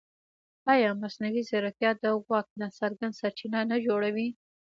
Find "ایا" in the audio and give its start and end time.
0.73-0.89